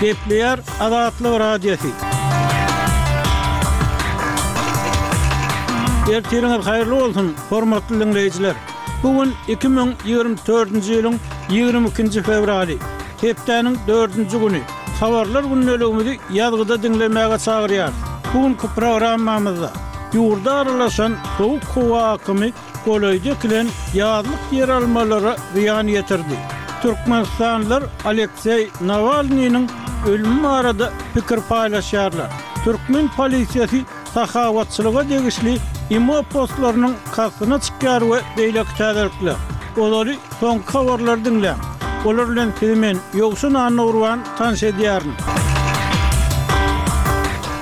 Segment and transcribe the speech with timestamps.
[0.00, 1.86] Gepleyer Adatlı Radyosu.
[6.12, 8.52] Ertiriňiz haýyrly bolsun, hormatly dinleýijiler.
[9.02, 11.16] Bugun 2024-nji ýylyň
[11.50, 12.76] 22-nji fevraly,
[13.20, 14.60] hepdeniň 4-nji güni.
[15.00, 17.90] Habarlar günnelegimizi ýazgyda dinlemäge çagyrýar.
[18.34, 19.70] Bugun ku programmamyzda
[20.16, 22.52] ýurda aralaşan sowuk howa akymy
[22.86, 26.36] golaýda kilen ýazlyk ýer almalara ýan ýetirdi.
[26.82, 29.56] Türkmenistanlar Aleksey Navalnyň
[30.06, 32.26] ölümün arada pikir paylaşarlar.
[32.64, 33.82] Türkmen polisiyeti
[34.14, 35.58] sahavatçılığa degişli
[35.90, 39.36] imo postlarının kasını çıkar ve beyle kütadırklar.
[39.78, 41.54] Oları son kavarlar dinle.
[42.04, 45.12] Olarla filmin yoksun anna uruan tanış ediyarın.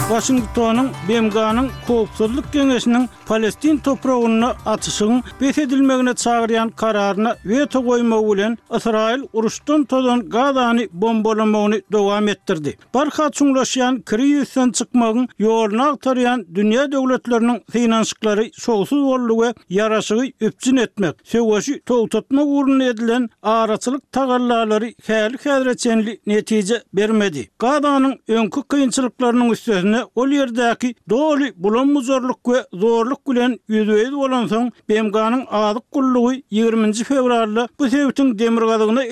[0.09, 9.85] Washington'ın Bemga'nın Kovsuzluk Gönesi'nin Palestin toprağını atışın besedilmegine çağıryan kararına veto koyma ulen Israel uruştun
[9.85, 12.79] todun Gaza'nı bombolamogunu devam ettirdi.
[12.95, 21.15] Barka çunlaşyan kriyüsten çıkmagın yoğurna aktarayan dünya devletlerinin finansikleri soğusuz orlu ve yarasığı öpçin etmek,
[21.25, 27.51] sevaşı toğutatma uğruna edilen ağrıçılık tagallaları hayalik hedreçenli netice bermedi.
[27.59, 35.45] Gaza'nın önkü kıyınçılıklarının üstesine ol yerdaki doğru bulanmuzorluk ve zorluk gurluk gülen yüzöyüz olansan, Bemganın
[35.51, 36.93] azık gulluğu 20.
[36.95, 38.63] fevrarlı bu sevçin demir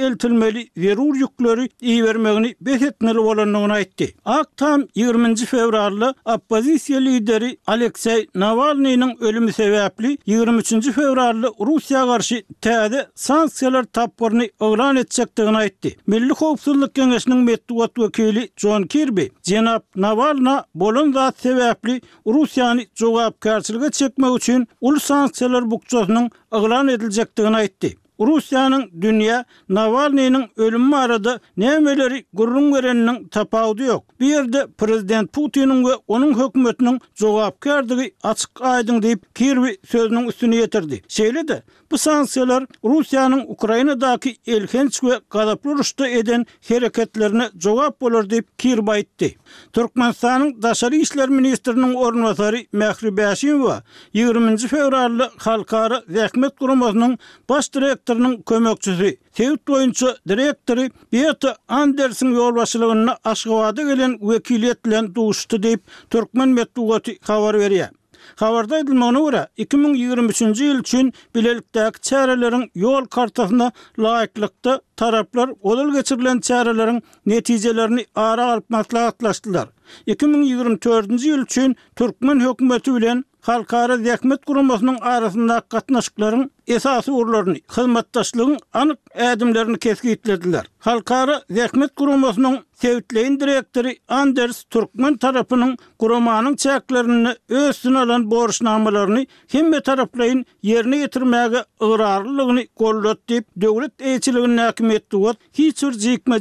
[0.00, 4.14] eltilmeli verur yükleri iyi vermeğini besetmeli olanlığına etti.
[4.24, 5.36] Ak tam 20.
[5.36, 10.90] fevrarlı Appozisya lideri Aleksey Navalny'nin ölümü sebepli 23.
[10.92, 15.96] fevrarlı Rusya karşı tədə sansiyalar tapvarını ıgran etsektiğini etti.
[16.06, 23.91] Milli Hopsulluk Gengesinin Metduat Vekili John Kirby, Cenab Navalna bolun zat sebepli Rusiyani cogab karşılığı
[23.92, 28.01] çekmek üçin Ulusan Sellerbukçoz'nun aglan ediljekdigini aýtdy.
[28.26, 34.20] Rusiyanın dünya Navalny'nin ölümü arada nemeleri gurrun vereninin tapaudu yok.
[34.20, 34.42] Bir
[34.78, 41.02] Prezident Putin'in ve onun hükümetinin zogapkardigi açık aydın deyip Kirvi sözünün üstünü yetirdi.
[41.08, 48.90] Şeyle de bu sansiyalar Rusiyanın Ukrayna'daki ilkenç ve kadaproruşta eden hereketlerine zogap olur deyip Kirvi
[48.90, 49.36] aytti.
[49.72, 53.72] Türkmenistan'ın Daşari İşler Ministerinin ornvatari Mehri Beşim ve
[54.12, 54.56] 20.
[54.58, 57.18] fevrarlı halkarı Zekmet Kurumasının
[57.48, 65.80] baş direktor direktorunun kömökçüsü, Tevut oyuncu direktori BeTA Andersin yolbaşılığına aşkavada gelen vekiliyetle duştu deyip
[66.10, 67.88] Türkmen metluğatı havar veriyor.
[68.36, 78.04] Havarda edilmanı 2023-ci il üçün bilelikdəki çərələrin yol kartasına layıklıqda taraplar olul geçirilən çərələrin neticələrini
[78.14, 79.68] ara alpmakla atlaşdılar.
[80.06, 88.98] 2024-ci il üçün Türkmen hökuməti bilən Halkara Zekmet Kurumasının arasında katnaşıkların esas urlaryny hyzmatdaşlygyň anyk
[89.14, 90.64] ädimlerini keskitlediler.
[90.78, 99.80] Halkara Zähmet kurumasının Sevitleyin direktori Anders Turkmen tarafının kurumanın çeklerini özsün alan borç namalarını himme
[99.80, 106.38] taraflayın yerine getirmege ığrarlılığını kollot deyip devlet eğitiliğinin hakimiyeti var hiç bir cikme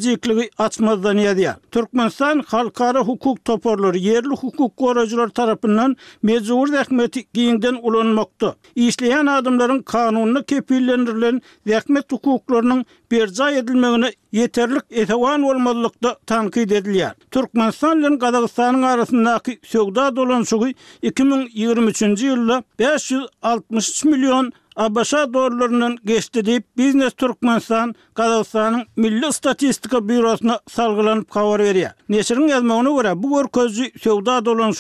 [0.58, 1.56] açmazdan yediyar.
[1.72, 8.56] Turkmenistan halkara hukuk toporları yerli hukuk korucular tarafından mecburi zekmeti giyinden ulanmakta.
[8.76, 17.14] İşleyen adımların kanun onu näköpilenlerden we hakmat hukuklaryny berja edilmegine yeterlik etawan bolmalykda tankyd edilýär
[17.32, 20.74] Türkmenistan bilen Qazaqstanň arasındaky söwdada bolan sögi
[21.04, 31.60] 2023-nji ýylda 563 million doğrularının geçti deyip, Biznes Turkmenistan Kazakistan'ın Milli Statistika Bürosuna salgılanıp kavar
[31.60, 31.96] veriyya.
[32.10, 32.90] Neşirin yazma onu
[33.24, 33.70] bu gör
[34.04, 34.72] sevda dolan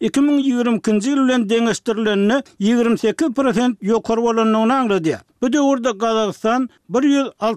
[0.00, 4.74] 2022-ci yürümkinciyle denestirilene 28% yokor olanına ona
[5.52, 6.68] Bu orda Kazakistan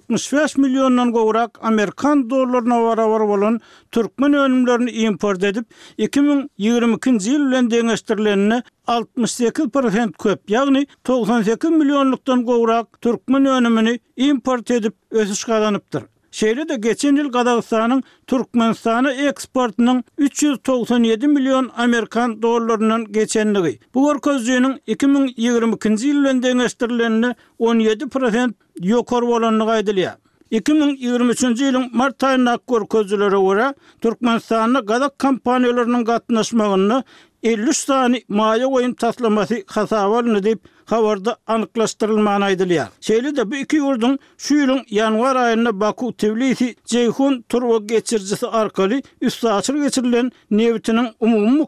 [0.09, 3.61] 165 milyondan govrak Amerikan dorlarına vara var olan
[3.91, 5.65] Turkmen önümlerini imparda edip
[5.97, 16.03] 2020 yürümkinciyle denestirilene 68% köp, yani 98 milyonluktan gowrak türkmen önümünü import edip ösüş kazanıptır.
[16.38, 23.79] Şeýle de geçen ýyl Gazagystanyň Türkmenistana eksportynyň 397 milyon amerikan dollarynyň geçenligi.
[23.94, 28.51] Bu gorkozdýynyň 2022-nji ýylyň deňeşdirilenine 17%
[28.83, 30.15] ýokar bolanlygy aýdylýar.
[30.51, 33.73] 2023-nji ýylyň mart aýyna ora görä
[34.03, 37.03] Türkmenistanyň Gazag kompaniýalarynyň gatnaşmagyny
[37.47, 42.88] 50 sani maya oyun taslaması hasaval nedip havarda anıklaştırılman aydılıyar.
[43.01, 49.03] Şeyli de bu iki yurdun şu yılın yanvar ayında Baku Tevlisi Ceyhun Turva geçircisi arkali
[49.21, 51.67] üstü açır geçirilen nevitinin umum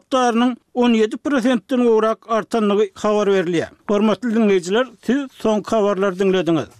[0.74, 3.70] 17 17%'den uğrak artanlığı havar veriliyar.
[3.88, 6.79] Hormatlı dinleyiciler siz son havarlar dinlediniz.